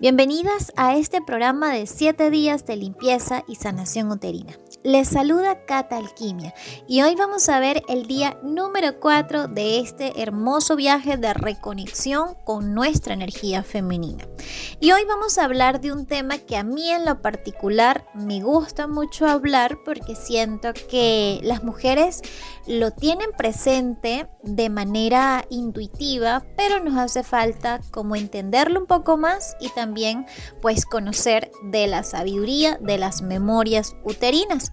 [0.00, 4.54] Bienvenidas a este programa de 7 días de limpieza y sanación uterina.
[4.82, 6.54] Les saluda Cata Alquimia
[6.88, 12.34] y hoy vamos a ver el día número 4 de este hermoso viaje de reconexión
[12.44, 14.26] con nuestra energía femenina.
[14.80, 18.40] Y hoy vamos a hablar de un tema que a mí en lo particular me
[18.40, 22.22] gusta mucho hablar porque siento que las mujeres
[22.66, 29.56] lo tienen presente de manera intuitiva, pero nos hace falta como entenderlo un poco más
[29.60, 30.24] y también
[30.62, 34.69] pues conocer de la sabiduría de las memorias uterinas.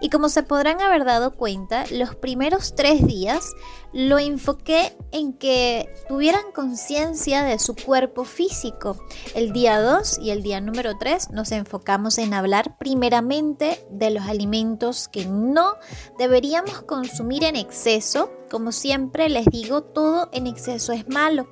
[0.00, 3.52] Y como se podrán haber dado cuenta, los primeros tres días
[3.92, 8.96] lo enfoqué en que tuvieran conciencia de su cuerpo físico.
[9.34, 14.24] El día 2 y el día número 3 nos enfocamos en hablar primeramente de los
[14.24, 15.74] alimentos que no
[16.18, 21.48] deberíamos consumir en exceso como siempre les digo, todo en exceso es malo.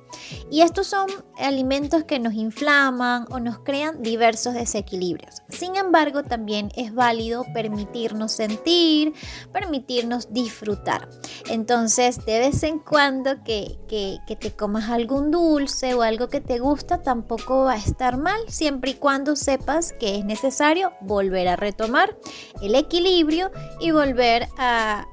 [0.51, 5.41] Y estos son alimentos que nos inflaman o nos crean diversos desequilibrios.
[5.47, 9.13] Sin embargo, también es válido permitirnos sentir,
[9.53, 11.09] permitirnos disfrutar.
[11.49, 16.41] Entonces, de vez en cuando que, que, que te comas algún dulce o algo que
[16.41, 21.47] te gusta, tampoco va a estar mal, siempre y cuando sepas que es necesario volver
[21.47, 22.15] a retomar
[22.61, 25.05] el equilibrio y volver a,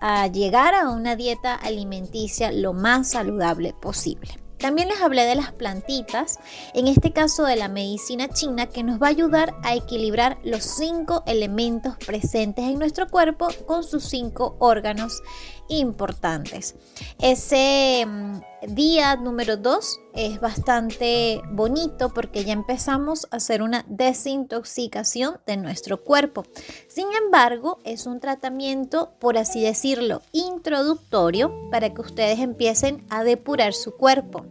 [0.00, 4.40] a, a llegar a una dieta alimenticia lo más saludable posible.
[4.58, 6.40] También les hablé de las plantitas,
[6.74, 10.64] en este caso de la medicina china, que nos va a ayudar a equilibrar los
[10.64, 15.22] cinco elementos presentes en nuestro cuerpo con sus cinco órganos
[15.68, 16.74] importantes.
[17.20, 25.38] Ese mm, día número 2 es bastante bonito porque ya empezamos a hacer una desintoxicación
[25.46, 26.44] de nuestro cuerpo.
[26.88, 33.74] Sin embargo, es un tratamiento, por así decirlo, introductorio para que ustedes empiecen a depurar
[33.74, 34.46] su cuerpo.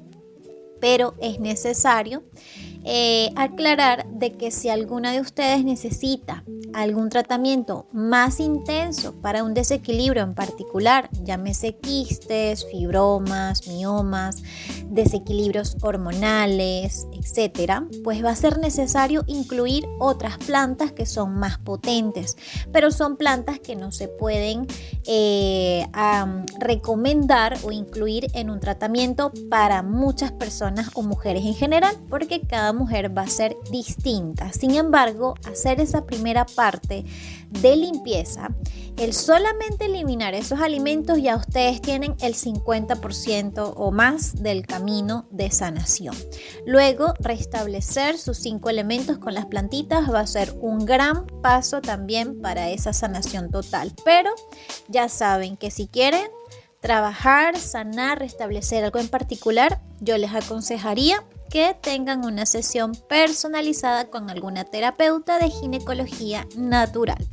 [0.79, 2.23] Pero es necesario
[2.89, 9.53] eh, aclarar de que si alguna de ustedes necesita algún tratamiento más intenso para un
[9.53, 14.41] desequilibrio en particular, llámese quistes, fibromas, miomas,
[14.85, 22.37] desequilibrios hormonales, etcétera, pues va a ser necesario incluir otras plantas que son más potentes,
[22.71, 24.65] pero son plantas que no se pueden
[25.05, 25.85] eh,
[26.59, 32.71] recomendar o incluir en un tratamiento para muchas personas o mujeres en general, porque cada
[32.77, 34.53] mujer va a ser distinta.
[34.53, 37.03] Sin embargo, hacer esa primera parte
[37.49, 38.49] de limpieza,
[38.97, 45.51] el solamente eliminar esos alimentos ya ustedes tienen el 50% o más del camino de
[45.51, 46.15] sanación.
[46.65, 52.41] Luego, restablecer sus cinco elementos con las plantitas va a ser un gran paso también
[52.41, 53.93] para esa sanación total.
[54.03, 54.31] Pero
[54.87, 56.27] ya saben que si quieren
[56.79, 64.29] trabajar, sanar, restablecer algo en particular, yo les aconsejaría que tengan una sesión personalizada con
[64.29, 67.27] alguna terapeuta de ginecología natural.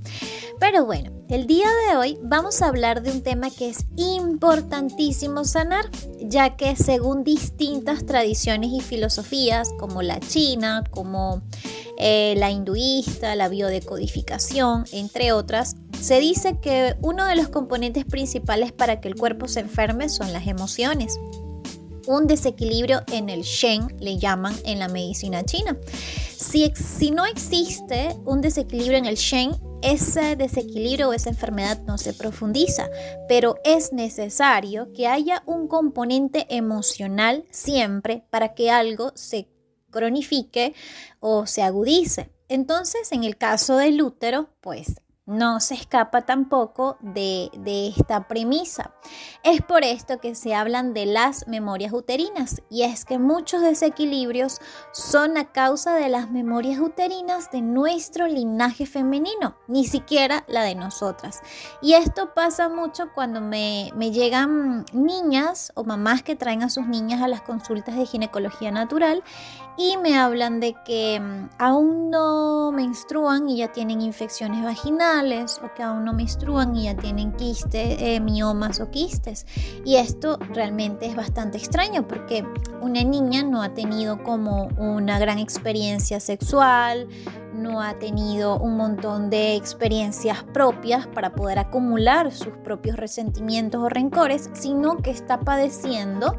[0.60, 5.44] Pero bueno, el día de hoy vamos a hablar de un tema que es importantísimo
[5.44, 11.42] sanar, ya que según distintas tradiciones y filosofías, como la china, como
[11.98, 18.72] eh, la hinduista, la biodecodificación, entre otras, se dice que uno de los componentes principales
[18.72, 21.19] para que el cuerpo se enferme son las emociones
[22.06, 25.76] un desequilibrio en el Shen, le llaman en la medicina china.
[26.37, 31.98] Si, si no existe un desequilibrio en el Shen, ese desequilibrio o esa enfermedad no
[31.98, 32.88] se profundiza,
[33.28, 39.48] pero es necesario que haya un componente emocional siempre para que algo se
[39.91, 40.75] cronifique
[41.20, 42.31] o se agudice.
[42.48, 44.94] Entonces, en el caso del útero, pues
[45.27, 47.51] no se escapa tampoco de,
[47.97, 48.93] esta premisa.
[49.43, 54.61] Es por esto que se hablan de las memorias uterinas y es que muchos desequilibrios
[54.93, 60.75] son a causa de las memorias uterinas de nuestro linaje femenino, ni siquiera la de
[60.75, 61.41] nosotras.
[61.81, 66.87] Y esto pasa mucho cuando me, me llegan niñas o mamás que traen a sus
[66.87, 69.23] niñas a las consultas de ginecología natural
[69.77, 75.13] y me hablan de que mm, aún no menstruan y ya tienen infecciones vaginales
[75.62, 79.46] o que aún no menstruan y ya tienen quistes, eh, miomas o quistes.
[79.84, 82.44] Y esto realmente es bastante extraño porque
[82.81, 87.06] una niña no ha tenido como una gran experiencia sexual,
[87.55, 93.88] no ha tenido un montón de experiencias propias para poder acumular sus propios resentimientos o
[93.88, 96.37] rencores, sino que está padeciendo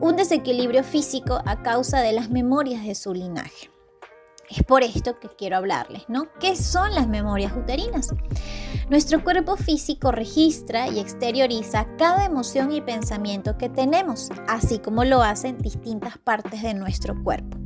[0.00, 3.70] un desequilibrio físico a causa de las memorias de su linaje.
[4.50, 6.28] Es por esto que quiero hablarles, ¿no?
[6.40, 8.08] ¿Qué son las memorias uterinas?
[8.88, 15.22] Nuestro cuerpo físico registra y exterioriza cada emoción y pensamiento que tenemos, así como lo
[15.22, 17.58] hacen distintas partes de nuestro cuerpo.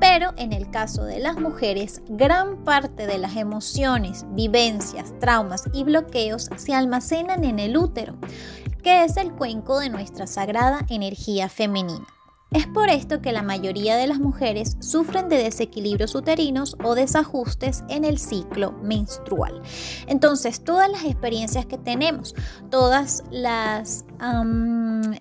[0.00, 5.84] Pero en el caso de las mujeres, gran parte de las emociones, vivencias, traumas y
[5.84, 8.16] bloqueos se almacenan en el útero,
[8.82, 12.06] que es el cuenco de nuestra sagrada energía femenina.
[12.52, 17.84] Es por esto que la mayoría de las mujeres sufren de desequilibrios uterinos o desajustes
[17.88, 19.62] en el ciclo menstrual.
[20.08, 22.34] Entonces, todas las experiencias que tenemos,
[22.68, 24.04] todas las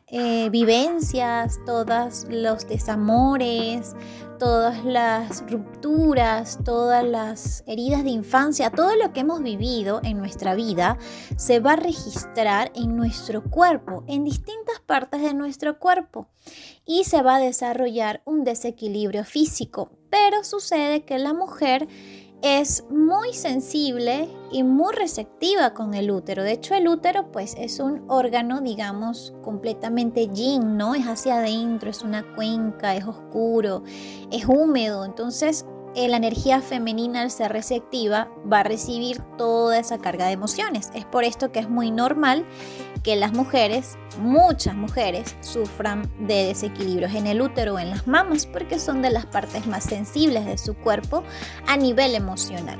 [0.07, 3.95] eh, vivencias, todos los desamores,
[4.39, 10.55] todas las rupturas, todas las heridas de infancia, todo lo que hemos vivido en nuestra
[10.55, 10.97] vida
[11.37, 16.27] se va a registrar en nuestro cuerpo, en distintas partes de nuestro cuerpo
[16.89, 19.91] y se va a desarrollar un desequilibrio físico.
[20.09, 21.87] Pero sucede que la mujer
[22.41, 26.41] es muy sensible y muy receptiva con el útero.
[26.41, 30.95] De hecho, el útero pues es un órgano, digamos, completamente yin, ¿no?
[30.95, 33.83] Es hacia adentro, es una cuenca, es oscuro,
[34.31, 35.05] es húmedo.
[35.05, 40.33] Entonces, eh, la energía femenina al ser receptiva va a recibir toda esa carga de
[40.33, 40.89] emociones.
[40.93, 42.45] Es por esto que es muy normal
[43.03, 48.45] que las mujeres, muchas mujeres, sufran de desequilibrios en el útero o en las mamas
[48.45, 51.23] porque son de las partes más sensibles de su cuerpo
[51.67, 52.77] a nivel emocional.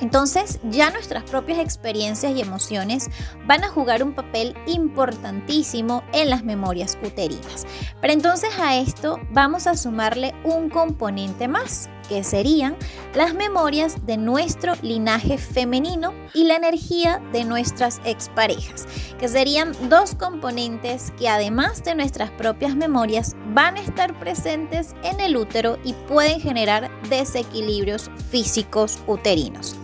[0.00, 3.10] Entonces ya nuestras propias experiencias y emociones
[3.46, 7.66] van a jugar un papel importantísimo en las memorias uterinas.
[8.00, 12.76] Pero entonces a esto vamos a sumarle un componente más, que serían
[13.14, 18.86] las memorias de nuestro linaje femenino y la energía de nuestras exparejas,
[19.18, 25.20] que serían dos componentes que además de nuestras propias memorias van a estar presentes en
[25.20, 29.76] el útero y pueden generar desequilibrios físicos uterinos.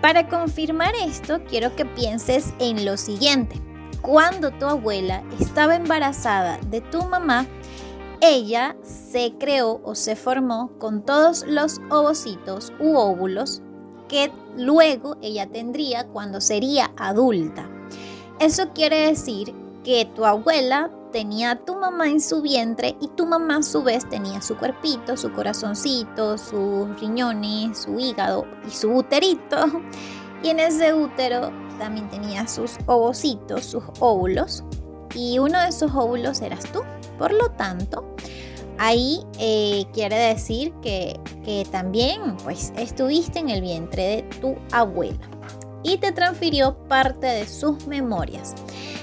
[0.00, 3.60] Para confirmar esto, quiero que pienses en lo siguiente.
[4.02, 7.46] Cuando tu abuela estaba embarazada de tu mamá,
[8.30, 13.62] ella se creó o se formó con todos los ovocitos u óvulos
[14.08, 17.68] que luego ella tendría cuando sería adulta.
[18.38, 23.26] Eso quiere decir que tu abuela tenía a tu mamá en su vientre y tu
[23.26, 28.92] mamá a su vez tenía su cuerpito, su corazoncito, sus riñones, su hígado y su
[28.92, 29.56] uterito.
[30.42, 34.64] Y en ese útero también tenía sus ovocitos, sus óvulos.
[35.14, 36.82] Y uno de esos óvulos eras tú.
[37.18, 38.16] Por lo tanto,
[38.78, 41.18] ahí eh, quiere decir que,
[41.70, 45.20] también pues estuviste en el vientre de tu abuela
[45.84, 48.54] y te transfirió parte de sus memorias.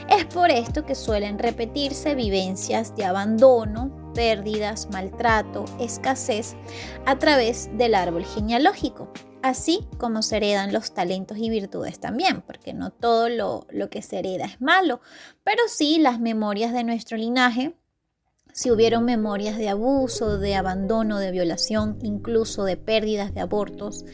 [0.10, 6.56] Es por esto que suelen repetirse vivencias de abandono, pérdidas, maltrato, escasez
[7.06, 9.10] a través del árbol genealógico,
[9.42, 14.20] así como se heredan los talentos y virtudes también, porque no todo lo que se
[14.20, 15.00] hereda es malo,
[15.46, 17.74] pero sí las memorias de nuestro linaje
[18.54, 24.06] si hubieron memorias de abuso, de abandono, de violación, incluso de pérdidas, de abortos,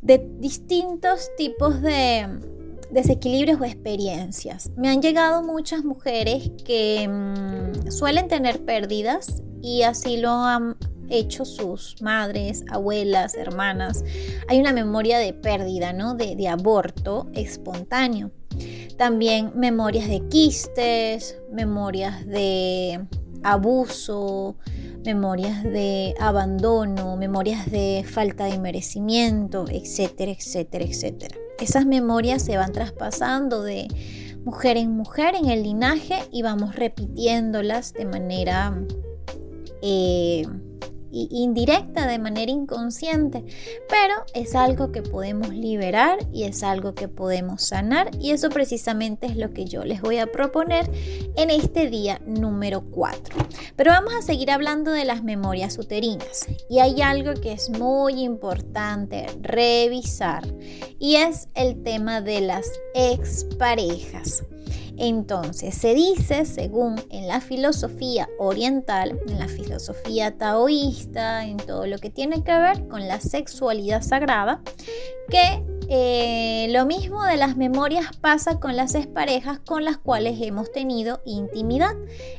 [0.00, 2.26] de distintos tipos de,
[2.94, 4.70] desequilibrios o experiencias.
[4.76, 10.76] Me han llegado muchas mujeres que mm, suelen tener pérdidas y así lo han
[11.10, 14.04] hecho sus madres, abuelas, hermanas.
[14.48, 16.14] Hay una memoria de pérdida, ¿no?
[16.14, 18.30] De, de aborto espontáneo.
[18.96, 23.06] También memorias de quistes, memorias de
[23.44, 24.56] abuso,
[25.04, 31.36] memorias de abandono, memorias de falta de merecimiento, etcétera, etcétera, etcétera.
[31.60, 33.86] Esas memorias se van traspasando de
[34.44, 38.76] mujer en mujer en el linaje y vamos repitiéndolas de manera
[39.82, 40.46] eh,
[41.30, 43.44] indirecta, de manera inconsciente,
[43.88, 49.26] pero es algo que podemos liberar y es algo que podemos sanar y eso precisamente
[49.26, 50.90] es lo que yo les voy a proponer
[51.36, 53.36] en este día número 4.
[53.76, 58.22] Pero vamos a seguir hablando de las memorias uterinas y hay algo que es muy
[58.22, 60.44] importante revisar
[60.98, 64.44] y es el tema de las exparejas.
[64.96, 71.98] Entonces, se dice, según en la filosofía oriental, en la filosofía taoísta, en todo lo
[71.98, 74.62] que tiene que ver con la sexualidad sagrada,
[75.28, 80.72] que eh, lo mismo de las memorias pasa con las exparejas con las cuales hemos
[80.72, 81.92] tenido intimidad.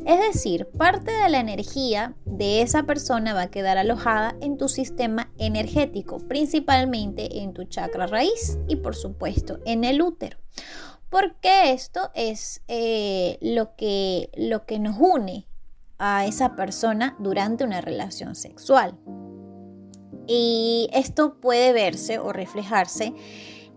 [0.05, 4.67] Es decir, parte de la energía de esa persona va a quedar alojada en tu
[4.67, 10.37] sistema energético, principalmente en tu chakra raíz y por supuesto en el útero
[11.15, 15.47] porque esto es eh, lo, que, lo que nos une
[15.97, 18.97] a esa persona durante una relación sexual.
[20.27, 23.13] Y esto puede verse o reflejarse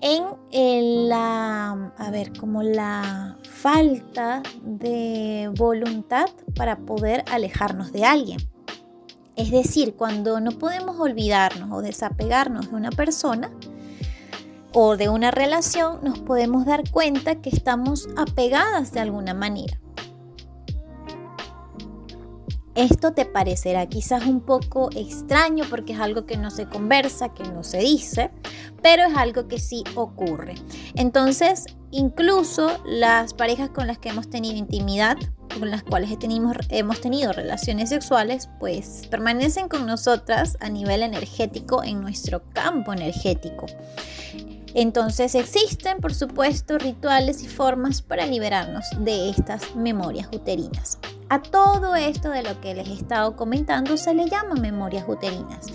[0.00, 6.26] en, la, a ver, como la falta de voluntad
[6.57, 8.40] para poder alejarnos de alguien.
[9.37, 13.52] Es decir, cuando no podemos olvidarnos o desapegarnos de una persona
[14.72, 19.80] o de una relación, nos podemos dar cuenta que estamos apegadas de alguna manera.
[22.78, 27.42] Esto te parecerá quizás un poco extraño porque es algo que no se conversa, que
[27.42, 28.30] no se dice,
[28.82, 30.54] pero es algo que sí ocurre.
[30.94, 35.16] Entonces, incluso las parejas con las que hemos tenido intimidad,
[35.58, 36.16] con las cuales
[36.70, 43.66] hemos tenido relaciones sexuales, pues permanecen con nosotras a nivel energético en nuestro campo energético.
[44.75, 50.98] Entonces existen, por supuesto, rituales y formas para liberarnos de estas memorias uterinas.
[51.30, 55.66] A todo esto de lo que les he estado comentando se le llama memorias uterinas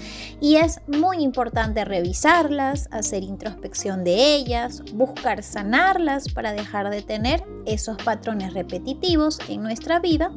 [0.42, 7.46] y es muy importante revisarlas, hacer introspección de ellas, buscar sanarlas para dejar de tener
[7.66, 10.32] esos patrones repetitivos en nuestra vida,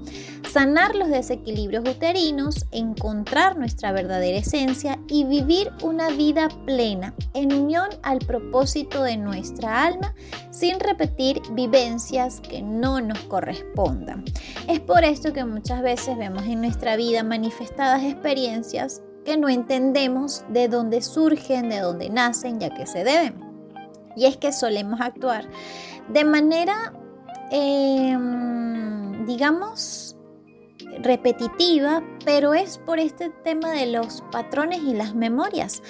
[0.53, 7.89] sanar los desequilibrios uterinos, encontrar nuestra verdadera esencia y vivir una vida plena en unión
[8.03, 10.15] al propósito de nuestra alma
[10.51, 14.25] sin repetir vivencias que no nos correspondan.
[14.69, 20.45] Es por esto que muchas veces vemos en nuestra vida manifestadas experiencias que no entendemos
[20.49, 23.41] de dónde surgen, de dónde nacen, ya que se deben.
[24.17, 25.49] Y es que solemos actuar
[26.09, 26.93] de manera,
[27.51, 30.17] em, digamos,
[31.03, 35.83] repetitiva, pero es por este tema de los patrones y las memorias.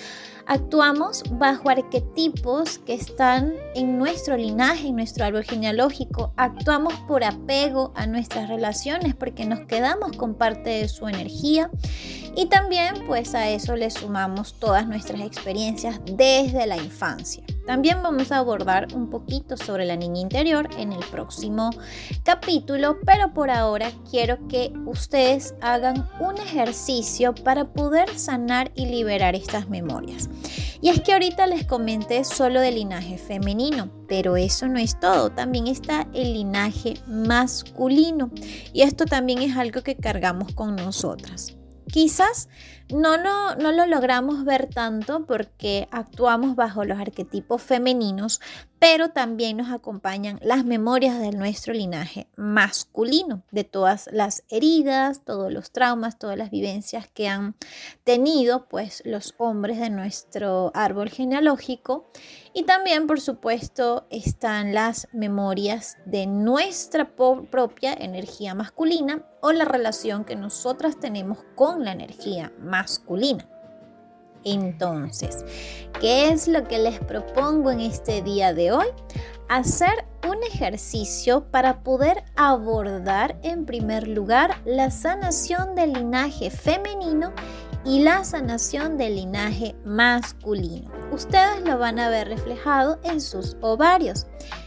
[0.48, 6.32] Actuamos bajo arquetipos que están en nuestro linaje, en nuestro árbol genealógico.
[6.36, 11.68] Actuamos por apego a nuestras relaciones porque nos quedamos con parte de su energía.
[12.36, 17.42] Y también pues a eso le sumamos todas nuestras experiencias desde la infancia.
[17.66, 21.70] También vamos a abordar un poquito sobre la niña interior en el próximo
[22.22, 29.34] capítulo, pero por ahora quiero que ustedes hagan un ejercicio para poder sanar y liberar
[29.34, 30.30] estas memorias.
[30.80, 35.30] Y es que ahorita les comenté solo del linaje femenino, pero eso no es todo,
[35.30, 38.30] también está el linaje masculino
[38.72, 41.56] y esto también es algo que cargamos con nosotras.
[41.90, 42.48] Quizás
[42.88, 48.40] no, no, no lo logramos ver tanto porque actuamos bajo los arquetipos femeninos,
[48.78, 55.52] pero también nos acompañan las memorias de nuestro linaje masculino, de todas las heridas, todos
[55.52, 57.56] los traumas, todas las vivencias que han
[58.04, 62.10] tenido pues los hombres de nuestro árbol genealógico
[62.54, 70.24] y también por supuesto están las memorias de nuestra propia energía masculina o la relación
[70.24, 72.75] que nosotras tenemos con la energía masculina.
[74.46, 75.44] Entonces,
[76.00, 78.86] ¿qué es lo que les propongo en este día de hoy?
[79.48, 87.32] Hacer un ejercicio para poder abordar en primer lugar la sanación del linaje femenino
[87.84, 90.92] y la sanación del linaje masculino.
[91.10, 94.26] Ustedes lo van a ver reflejado en sus ovarios.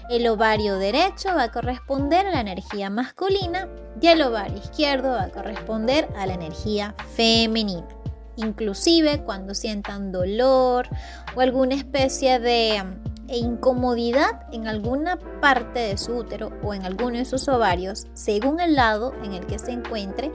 [0.09, 3.69] El ovario derecho va a corresponder a la energía masculina
[4.01, 7.98] y el ovario izquierdo va a corresponder a la energía femenina
[8.39, 10.87] inclusive cuando sientan dolor
[11.35, 17.17] o alguna especie de mm, incomodidad en alguna parte de su útero o en alguno
[17.17, 20.31] de sus ovarios, según el lado en el que se encuentre,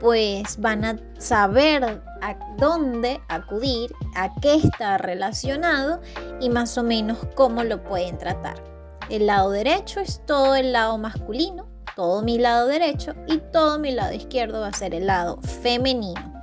[0.00, 6.00] pues van a saber a dónde acudir, a qué está relacionado
[6.40, 8.62] y más o menos cómo lo pueden tratar.
[9.10, 13.92] El lado derecho es todo el lado masculino, todo mi lado derecho y todo mi
[13.92, 16.35] lado izquierdo va a ser el lado femenino.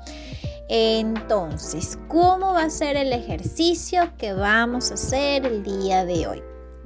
[0.75, 6.41] Entonces, ¿cómo va a ser el ejercicio que vamos a hacer el día de hoy?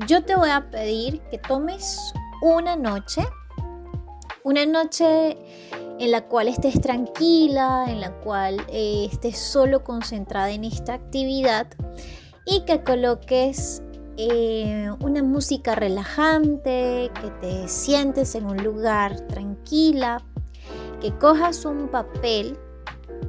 [0.06, 1.98] Yo te voy a pedir que tomes
[2.42, 3.26] una noche,
[4.44, 5.38] una noche
[6.00, 11.68] en la cual estés tranquila, en la cual eh, estés solo concentrada en esta actividad
[12.46, 13.82] y que coloques
[14.18, 20.22] eh, una música relajante, que te sientes en un lugar tranquila,
[21.00, 22.60] que cojas un papel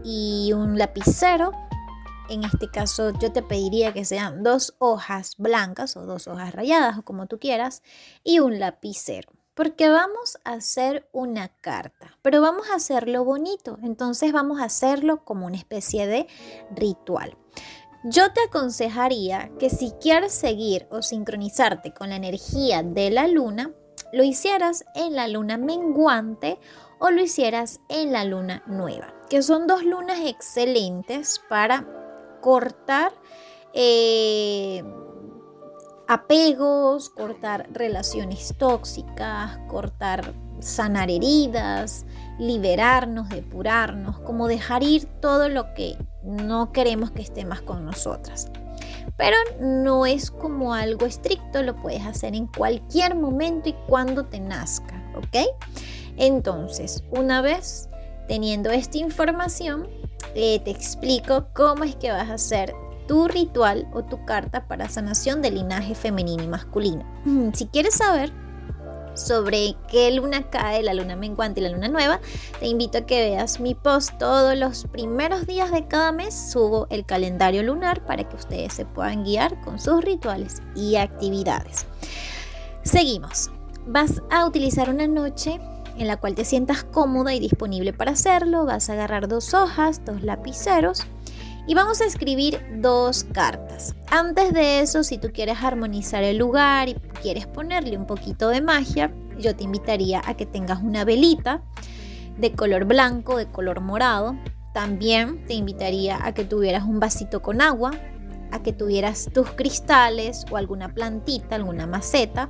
[0.04, 1.52] y un lapicero.
[2.28, 6.98] En este caso yo te pediría que sean dos hojas blancas o dos hojas rayadas
[6.98, 7.82] o como tú quieras
[8.24, 9.30] y un lapicero.
[9.54, 13.78] Porque vamos a hacer una carta, pero vamos a hacerlo bonito.
[13.82, 16.26] Entonces vamos a hacerlo como una especie de
[16.70, 17.36] ritual.
[18.04, 23.72] Yo te aconsejaría que si quieres seguir o sincronizarte con la energía de la luna,
[24.12, 26.60] lo hicieras en la luna menguante
[27.00, 31.86] o lo hicieras en la luna nueva, que son dos lunas excelentes para
[32.40, 33.12] cortar
[33.74, 34.82] eh,
[36.06, 42.06] apegos, cortar relaciones tóxicas, cortar, sanar heridas,
[42.38, 48.50] liberarnos, depurarnos, como dejar ir todo lo que no queremos que esté más con nosotras.
[49.16, 54.40] Pero no es como algo estricto, lo puedes hacer en cualquier momento y cuando te
[54.40, 55.48] nazca, ¿ok?
[56.16, 57.88] Entonces, una vez
[58.28, 59.88] teniendo esta información,
[60.34, 62.74] eh, te explico cómo es que vas a hacer
[63.08, 67.04] tu ritual o tu carta para sanación del linaje femenino y masculino.
[67.54, 68.30] Si quieres saber
[69.14, 72.20] sobre qué luna cae, la luna menguante y la luna nueva,
[72.60, 76.34] te invito a que veas mi post todos los primeros días de cada mes.
[76.52, 81.86] Subo el calendario lunar para que ustedes se puedan guiar con sus rituales y actividades.
[82.82, 83.50] Seguimos.
[83.86, 85.58] Vas a utilizar una noche
[85.98, 88.64] en la cual te sientas cómoda y disponible para hacerlo.
[88.64, 91.06] Vas a agarrar dos hojas, dos lapiceros
[91.66, 93.94] y vamos a escribir dos cartas.
[94.10, 98.62] Antes de eso, si tú quieres armonizar el lugar y quieres ponerle un poquito de
[98.62, 101.62] magia, yo te invitaría a que tengas una velita
[102.38, 104.34] de color blanco, de color morado.
[104.72, 107.90] También te invitaría a que tuvieras un vasito con agua,
[108.50, 112.48] a que tuvieras tus cristales o alguna plantita, alguna maceta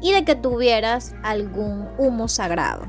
[0.00, 2.86] y de que tuvieras algún humo sagrado.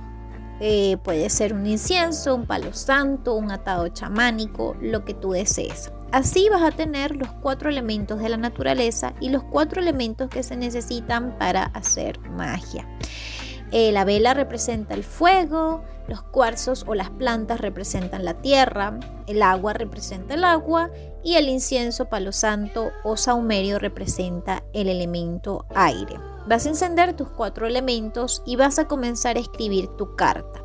[0.59, 5.91] Eh, puede ser un incienso, un palo santo, un atado chamánico, lo que tú desees.
[6.11, 10.43] Así vas a tener los cuatro elementos de la naturaleza y los cuatro elementos que
[10.43, 12.87] se necesitan para hacer magia.
[13.71, 19.41] Eh, la vela representa el fuego, los cuarzos o las plantas representan la tierra, el
[19.41, 20.91] agua representa el agua
[21.23, 26.30] y el incienso, palo santo o saumerio representa el elemento aire.
[26.51, 30.61] Vas a encender tus cuatro elementos y vas a comenzar a escribir tu carta.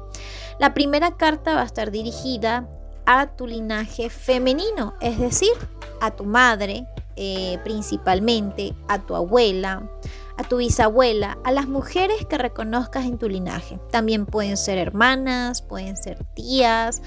[0.58, 2.68] La primera carta va a estar dirigida
[3.06, 5.52] a tu linaje femenino, es decir,
[6.00, 9.88] a tu madre, eh, principalmente, a tu abuela,
[10.36, 13.78] a tu bisabuela, a las mujeres que reconozcas en tu linaje.
[13.92, 17.00] También pueden ser hermanas, pueden ser tías,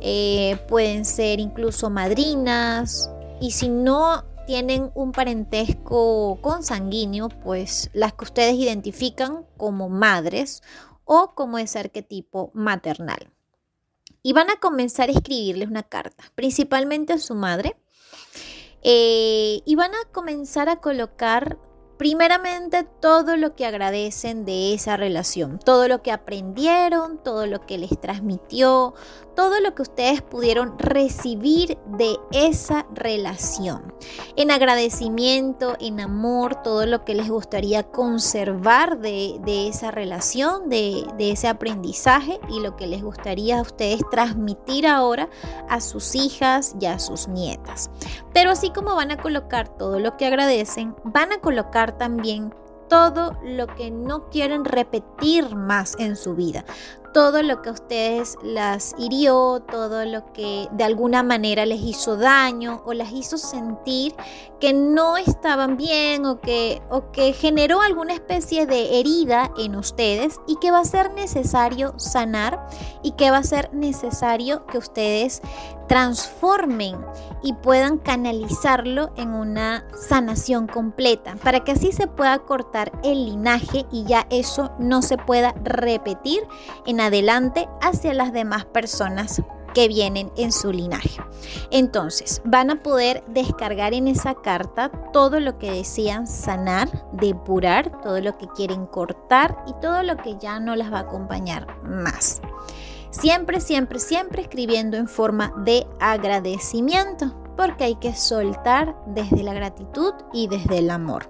[0.00, 3.08] eh, pueden ser incluso madrinas.
[3.40, 10.62] Y si no tienen un parentesco consanguíneo, pues las que ustedes identifican como madres
[11.04, 13.30] o como ese arquetipo maternal.
[14.22, 17.76] Y van a comenzar a escribirles una carta, principalmente a su madre,
[18.82, 21.58] eh, y van a comenzar a colocar
[21.98, 27.78] Primeramente, todo lo que agradecen de esa relación, todo lo que aprendieron, todo lo que
[27.78, 28.94] les transmitió,
[29.34, 33.94] todo lo que ustedes pudieron recibir de esa relación.
[34.34, 41.32] En agradecimiento, en amor, todo lo que les gustaría conservar de, esa relación, de, de
[41.32, 45.28] ese aprendizaje y lo que les gustaría a ustedes transmitir ahora
[45.68, 47.90] a sus hijas y a sus nietas.
[48.32, 52.54] Pero así como van a colocar todo lo que agradecen, van a colocar también
[52.88, 56.64] todo lo que no quieren repetir más en su vida,
[57.16, 62.18] todo lo que a ustedes las hirió, todo lo que de alguna manera les hizo
[62.18, 64.14] daño o las hizo sentir
[64.60, 70.38] que no estaban bien o que, o que generó alguna especie de herida en ustedes
[70.46, 72.68] y que va a ser necesario sanar
[73.02, 75.40] y que va a ser necesario que ustedes
[75.88, 76.96] transformen
[77.42, 81.36] y puedan canalizarlo en una sanación completa.
[81.36, 86.40] Para que así se pueda cortar el linaje y ya eso no se pueda repetir
[86.86, 89.42] en adelante hacia las demás personas
[89.76, 91.20] que vienen en su linaje.
[91.70, 98.22] Entonces, van a poder descargar en esa carta todo lo que desean sanar, depurar, todo
[98.22, 102.40] lo que quieren cortar y todo lo que ya no las va a acompañar más.
[103.10, 110.14] Siempre, siempre, siempre escribiendo en forma de agradecimiento, porque hay que soltar desde la gratitud
[110.32, 111.28] y desde el amor.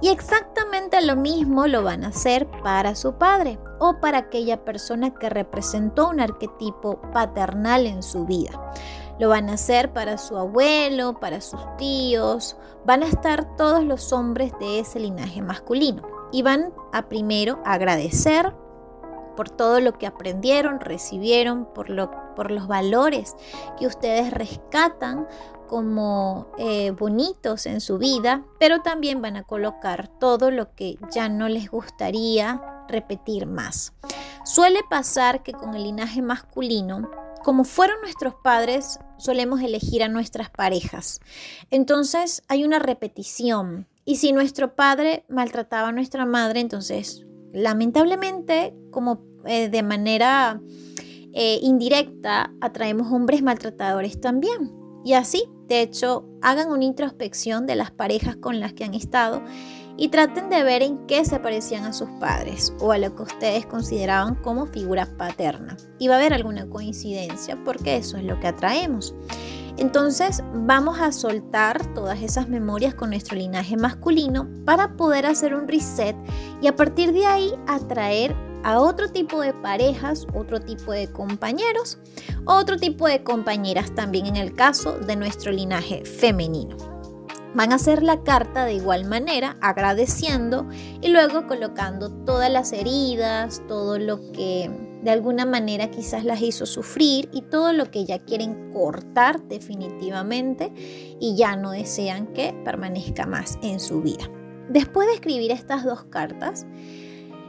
[0.00, 5.14] Y exactamente lo mismo lo van a hacer para su padre o para aquella persona
[5.14, 8.72] que representó un arquetipo paternal en su vida.
[9.18, 12.56] Lo van a hacer para su abuelo, para sus tíos.
[12.84, 16.02] Van a estar todos los hombres de ese linaje masculino.
[16.32, 18.54] Y van a primero agradecer
[19.36, 23.36] por todo lo que aprendieron, recibieron, por, lo, por los valores
[23.78, 25.26] que ustedes rescatan
[25.66, 31.28] como eh, bonitos en su vida, pero también van a colocar todo lo que ya
[31.28, 33.92] no les gustaría repetir más.
[34.44, 37.10] Suele pasar que con el linaje masculino,
[37.42, 41.20] como fueron nuestros padres, solemos elegir a nuestras parejas.
[41.70, 43.86] Entonces hay una repetición.
[44.04, 50.60] Y si nuestro padre maltrataba a nuestra madre, entonces lamentablemente, como eh, de manera
[51.32, 54.72] eh, indirecta, atraemos hombres maltratadores también.
[55.04, 59.42] Y así, de hecho, hagan una introspección de las parejas con las que han estado
[59.96, 63.22] y traten de ver en qué se parecían a sus padres o a lo que
[63.22, 65.76] ustedes consideraban como figura paterna.
[65.98, 69.14] Y va a haber alguna coincidencia porque eso es lo que atraemos.
[69.78, 75.68] Entonces vamos a soltar todas esas memorias con nuestro linaje masculino para poder hacer un
[75.68, 76.16] reset
[76.62, 78.34] y a partir de ahí atraer
[78.66, 81.98] a otro tipo de parejas, otro tipo de compañeros,
[82.46, 86.76] otro tipo de compañeras también en el caso de nuestro linaje femenino.
[87.54, 90.68] Van a hacer la carta de igual manera, agradeciendo
[91.00, 94.68] y luego colocando todas las heridas, todo lo que
[95.00, 100.72] de alguna manera quizás las hizo sufrir y todo lo que ya quieren cortar definitivamente
[101.20, 104.28] y ya no desean que permanezca más en su vida.
[104.68, 106.66] Después de escribir estas dos cartas,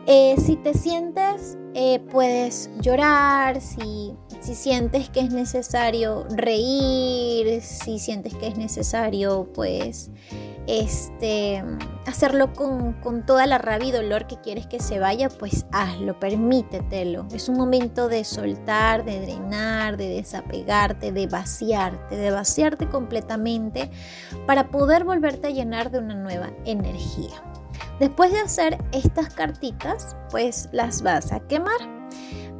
[0.09, 7.99] eh, si te sientes, eh, puedes llorar, si, si sientes que es necesario reír, si
[7.99, 10.09] sientes que es necesario, pues,
[10.65, 11.61] este,
[12.05, 16.17] hacerlo con, con, toda la rabia y dolor que quieres que se vaya, pues hazlo,
[16.17, 17.27] permítetelo.
[17.33, 23.91] Es un momento de soltar, de drenar, de desapegarte, de vaciarte, de vaciarte completamente
[24.45, 27.43] para poder volverte a llenar de una nueva energía.
[27.99, 31.79] Después de hacer estas cartitas, pues las vas a quemar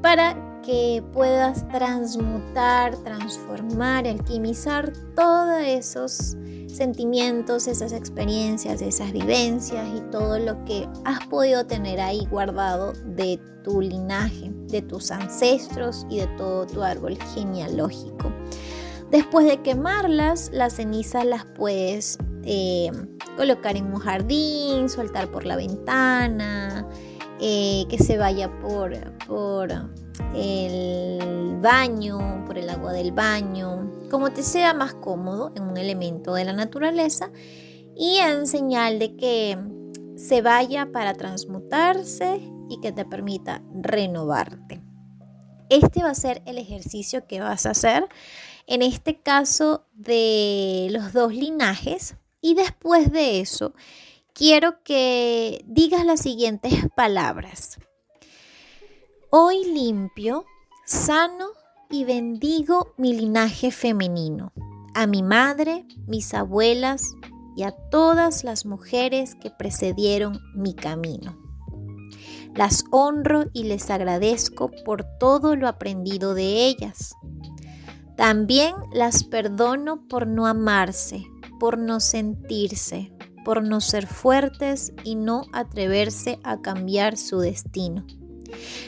[0.01, 0.35] para
[0.67, 6.35] que puedas transmutar, transformar, alquimizar todos esos
[6.67, 13.39] sentimientos, esas experiencias, esas vivencias y todo lo que has podido tener ahí guardado de
[13.63, 18.31] tu linaje, de tus ancestros y de todo tu árbol genealógico.
[19.09, 22.89] Después de quemarlas, las cenizas las puedes eh,
[23.35, 26.87] colocar en un jardín, soltar por la ventana,
[27.39, 28.93] eh, que se vaya por,
[29.27, 29.69] por
[30.33, 36.33] el baño, por el agua del baño, como te sea más cómodo en un elemento
[36.33, 37.29] de la naturaleza
[37.95, 39.57] y en señal de que
[40.15, 44.81] se vaya para transmutarse y que te permita renovarte.
[45.69, 48.07] Este va a ser el ejercicio que vas a hacer
[48.67, 52.15] en este caso de los dos linajes.
[52.47, 53.73] Y después de eso,
[54.31, 57.77] quiero que digas las siguientes palabras.
[59.29, 60.45] Hoy limpio,
[60.85, 61.47] sano
[61.89, 64.53] y bendigo mi linaje femenino,
[64.93, 67.15] a mi madre, mis abuelas
[67.57, 71.37] y a todas las mujeres que precedieron mi camino.
[72.55, 77.13] Las honro y les agradezco por todo lo aprendido de ellas
[78.17, 81.23] también las perdono por no amarse,
[81.59, 83.11] por no sentirse,
[83.45, 88.05] por no ser fuertes y no atreverse a cambiar su destino.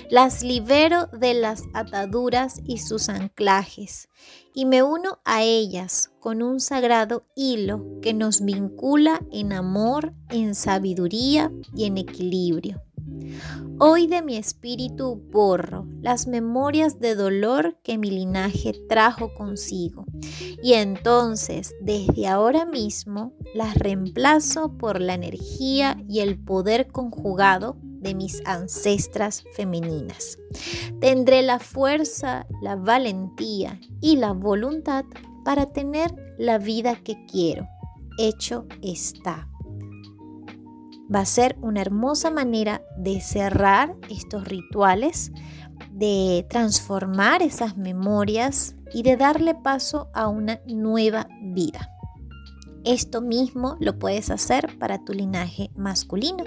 [0.09, 4.09] Las libero de las ataduras y sus anclajes
[4.53, 10.55] y me uno a ellas con un sagrado hilo que nos vincula en amor, en
[10.55, 12.81] sabiduría y en equilibrio.
[13.79, 20.05] Hoy de mi espíritu borro las memorias de dolor que mi linaje trajo consigo
[20.61, 28.15] y entonces desde ahora mismo las reemplazo por la energía y el poder conjugado de
[28.15, 30.37] mis ancestras femeninas.
[30.99, 35.05] Tendré la fuerza, la valentía y la voluntad
[35.43, 37.67] para tener la vida que quiero.
[38.17, 39.47] Hecho está
[41.13, 45.31] va a ser una hermosa manera de cerrar estos rituales,
[45.91, 51.89] de transformar esas memorias y de darle paso a una nueva vida.
[52.85, 56.45] Esto mismo lo puedes hacer para tu linaje masculino.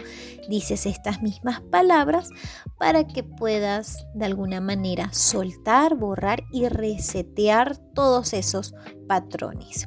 [0.49, 2.31] Dices estas mismas palabras
[2.79, 8.75] para que puedas de alguna manera soltar, borrar y resetear todos esos
[9.07, 9.87] patrones.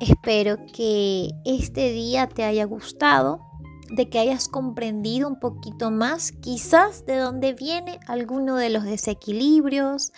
[0.00, 3.51] Espero que este día te haya gustado
[3.92, 10.12] de que hayas comprendido un poquito más quizás de dónde viene alguno de los desequilibrios,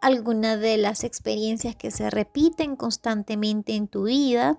[0.00, 4.58] alguna de las experiencias que se repiten constantemente en tu vida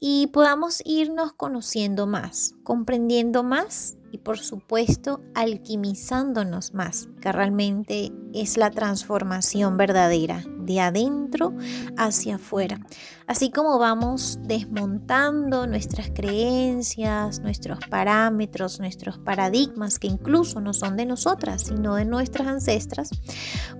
[0.00, 8.56] y podamos irnos conociendo más, comprendiendo más y por supuesto alquimizándonos más, que realmente es
[8.56, 11.52] la transformación verdadera de adentro
[11.96, 12.78] hacia afuera.
[13.26, 21.06] Así como vamos desmontando nuestras creencias, nuestros parámetros, nuestros paradigmas, que incluso no son de
[21.06, 23.10] nosotras, sino de nuestras ancestras,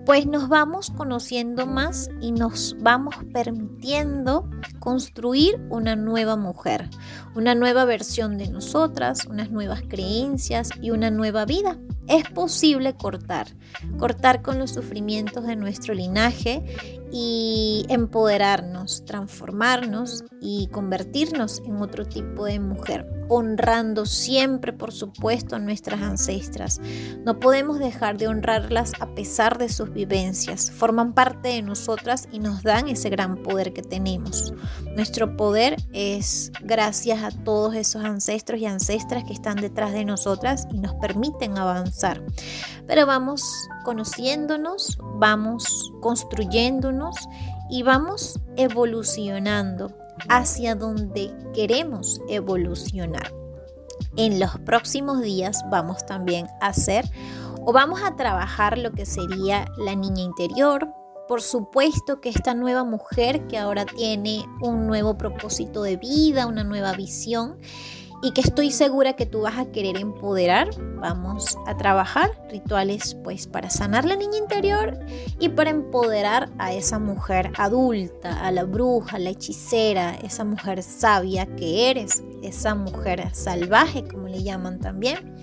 [0.07, 4.49] pues nos vamos conociendo más y nos vamos permitiendo
[4.79, 6.89] construir una nueva mujer,
[7.35, 11.77] una nueva versión de nosotras, unas nuevas creencias y una nueva vida.
[12.11, 13.47] Es posible cortar,
[13.97, 16.65] cortar con los sufrimientos de nuestro linaje
[17.13, 23.20] y empoderarnos, transformarnos y convertirnos en otro tipo de mujer.
[23.31, 26.81] Honrando siempre, por supuesto, a nuestras ancestras.
[27.25, 30.71] No podemos dejar de honrarlas a pesar de sus vivencias.
[30.73, 34.53] Forman parte de nosotras y nos dan ese gran poder que tenemos.
[34.97, 40.67] Nuestro poder es gracias a todos esos ancestros y ancestras que están detrás de nosotras
[40.73, 42.21] y nos permiten avanzar.
[42.89, 43.45] Pero vamos
[43.85, 47.15] conociéndonos, vamos construyéndonos
[47.71, 53.33] y vamos evolucionando hacia donde queremos evolucionar.
[54.17, 57.05] En los próximos días vamos también a hacer
[57.65, 60.89] o vamos a trabajar lo que sería la niña interior.
[61.29, 66.65] Por supuesto que esta nueva mujer que ahora tiene un nuevo propósito de vida, una
[66.65, 67.59] nueva visión,
[68.23, 70.71] y que estoy segura que tú vas a querer empoderar.
[71.01, 74.99] Vamos a trabajar rituales pues para sanar la niña interior
[75.39, 80.83] y para empoderar a esa mujer adulta, a la bruja, a la hechicera, esa mujer
[80.83, 85.35] sabia que eres, esa mujer salvaje como le llaman también.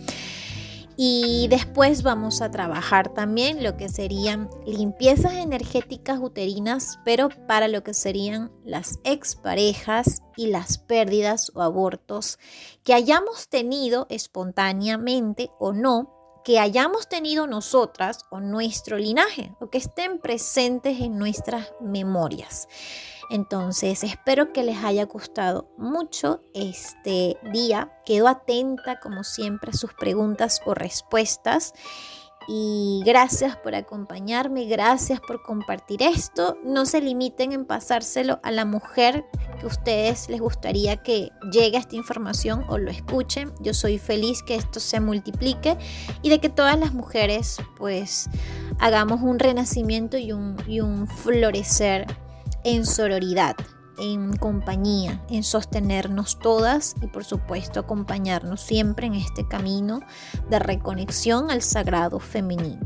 [0.99, 7.83] Y después vamos a trabajar también lo que serían limpiezas energéticas uterinas, pero para lo
[7.83, 12.39] que serían las exparejas y las pérdidas o abortos
[12.83, 19.77] que hayamos tenido espontáneamente o no, que hayamos tenido nosotras o nuestro linaje, o que
[19.77, 22.67] estén presentes en nuestras memorias.
[23.29, 27.91] Entonces, espero que les haya gustado mucho este día.
[28.05, 31.73] Quedo atenta, como siempre, a sus preguntas o respuestas.
[32.49, 36.57] Y gracias por acompañarme, gracias por compartir esto.
[36.63, 39.25] No se limiten en pasárselo a la mujer
[39.59, 43.51] que a ustedes les gustaría que llegue esta información o lo escuchen.
[43.59, 45.77] Yo soy feliz que esto se multiplique
[46.21, 48.29] y de que todas las mujeres pues
[48.79, 52.07] hagamos un renacimiento y un, y un florecer
[52.67, 53.55] en sororidad,
[53.97, 60.01] en compañía, en sostenernos todas y por supuesto acompañarnos siempre en este camino
[60.49, 62.81] de reconexión al sagrado femenino.